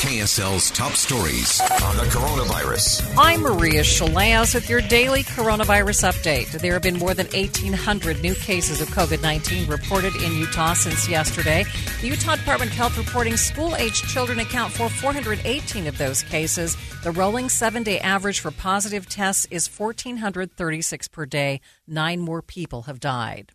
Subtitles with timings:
[0.00, 3.14] KSL's top stories on the coronavirus.
[3.18, 6.50] I'm Maria Shilaos with your daily coronavirus update.
[6.52, 11.06] There have been more than 1,800 new cases of COVID 19 reported in Utah since
[11.06, 11.66] yesterday.
[12.00, 16.78] The Utah Department of Health reporting school aged children account for 418 of those cases.
[17.04, 21.60] The rolling seven day average for positive tests is 1,436 per day.
[21.86, 23.52] Nine more people have died.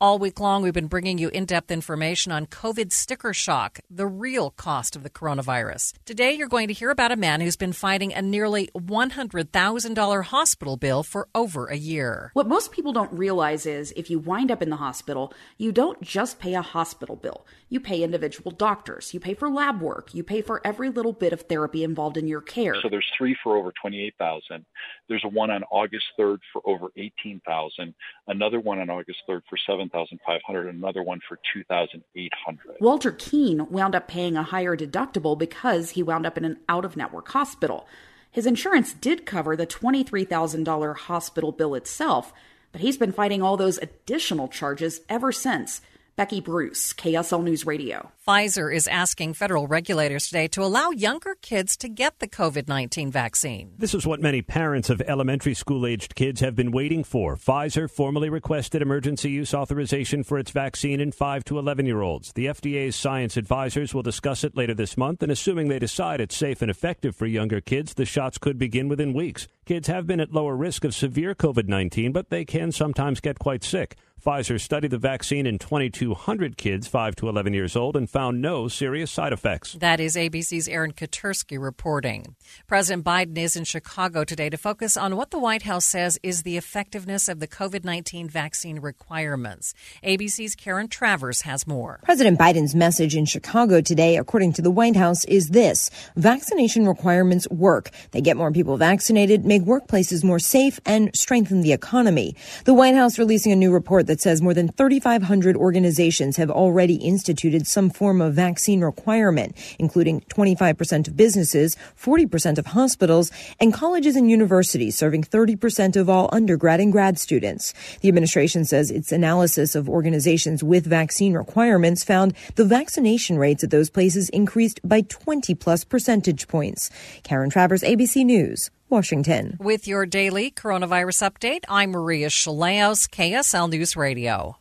[0.00, 4.06] All week long, we've been bringing you in depth information on COVID sticker shock, the
[4.06, 5.92] real cost of the coronavirus.
[6.04, 10.76] Today, you're going to hear about a man who's been fighting a nearly $100,000 hospital
[10.76, 12.30] bill for over a year.
[12.34, 16.00] What most people don't realize is if you wind up in the hospital, you don't
[16.02, 17.46] just pay a hospital bill.
[17.68, 21.32] You pay individual doctors, you pay for lab work, you pay for every little bit
[21.32, 22.74] of therapy involved in your care.
[22.82, 24.64] So there's three for over 28,000.
[25.08, 27.94] There's a one on August 3rd for over 18,000.
[28.26, 29.92] Another one on August 3rd for 7,000.
[29.92, 36.02] 7500 another one for 2800 Walter Keene wound up paying a higher deductible because he
[36.02, 37.86] wound up in an out of network hospital.
[38.30, 42.32] His insurance did cover the $23,000 hospital bill itself,
[42.72, 45.82] but he's been fighting all those additional charges ever since.
[46.14, 48.12] Becky Bruce, KSL News Radio.
[48.28, 53.10] Pfizer is asking federal regulators today to allow younger kids to get the COVID 19
[53.10, 53.72] vaccine.
[53.78, 57.36] This is what many parents of elementary school aged kids have been waiting for.
[57.36, 62.32] Pfizer formally requested emergency use authorization for its vaccine in 5 to 11 year olds.
[62.34, 66.36] The FDA's science advisors will discuss it later this month, and assuming they decide it's
[66.36, 69.48] safe and effective for younger kids, the shots could begin within weeks.
[69.64, 73.38] Kids have been at lower risk of severe COVID 19, but they can sometimes get
[73.38, 73.96] quite sick.
[74.24, 78.68] Pfizer studied the vaccine in 2,200 kids 5 to 11 years old and found no
[78.68, 79.72] serious side effects.
[79.72, 82.36] That is ABC's Aaron Katersky reporting.
[82.68, 86.44] President Biden is in Chicago today to focus on what the White House says is
[86.44, 89.74] the effectiveness of the COVID 19 vaccine requirements.
[90.04, 91.98] ABC's Karen Travers has more.
[92.04, 97.48] President Biden's message in Chicago today, according to the White House, is this vaccination requirements
[97.50, 97.90] work.
[98.12, 102.36] They get more people vaccinated, make workplaces more safe, and strengthen the economy.
[102.66, 106.96] The White House releasing a new report that says more than 3,500 organizations have already
[106.96, 114.14] instituted some form of vaccine requirement, including 25% of businesses, 40% of hospitals, and colleges
[114.14, 117.72] and universities serving 30% of all undergrad and grad students.
[118.02, 123.70] The administration says its analysis of organizations with vaccine requirements found the vaccination rates at
[123.70, 126.90] those places increased by 20 plus percentage points.
[127.22, 128.70] Karen Travers, ABC News.
[128.92, 129.56] Washington.
[129.58, 134.58] With your daily coronavirus update, I'm Maria Shilaos, KSL News Radio.